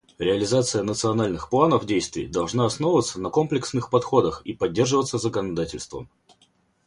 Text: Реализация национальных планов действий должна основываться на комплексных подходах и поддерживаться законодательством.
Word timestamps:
Реализация 0.17 0.81
национальных 0.81 1.51
планов 1.51 1.85
действий 1.85 2.25
должна 2.25 2.65
основываться 2.65 3.21
на 3.21 3.29
комплексных 3.29 3.91
подходах 3.91 4.41
и 4.45 4.53
поддерживаться 4.53 5.19
законодательством. 5.19 6.09